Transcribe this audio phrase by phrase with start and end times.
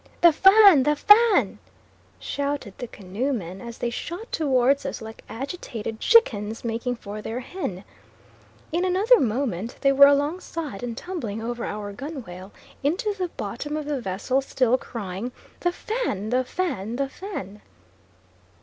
[0.21, 0.81] "The Fan!
[0.81, 1.59] the Fan!"
[2.17, 7.41] shouted the canoe men as they shot towards us like agitated chickens making for their
[7.41, 7.83] hen.
[8.71, 12.51] In another moment they were alongside and tumbling over our gunwale
[12.81, 16.31] into the bottom of the vessel still crying "The Fan!
[16.31, 16.95] The Fan!
[16.95, 17.61] The Fan!"